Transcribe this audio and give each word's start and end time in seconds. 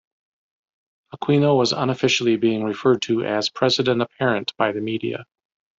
Aquino 1.15 1.55
was 1.55 1.73
unofficially 1.73 2.35
being 2.35 2.63
referred 2.63 3.03
to 3.03 3.23
as 3.23 3.49
"president-apparent" 3.51 4.51
by 4.57 4.71
the 4.71 4.81
media. 4.81 5.27